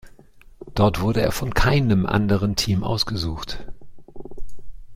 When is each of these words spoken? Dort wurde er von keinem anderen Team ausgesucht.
Dort 0.73 0.99
wurde 1.01 1.21
er 1.21 1.31
von 1.31 1.53
keinem 1.53 2.07
anderen 2.07 2.55
Team 2.55 2.83
ausgesucht. 2.83 3.59